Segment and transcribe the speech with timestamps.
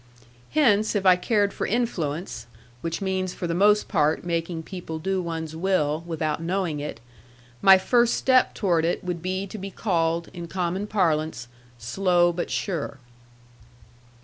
[0.53, 2.47] Hence, if I cared for influence
[2.81, 6.99] which means, for the most part, making people do one's will, without knowing it
[7.61, 12.49] my first step toward it would be to be called, in common parlance, 'slow but
[12.49, 12.97] sure.'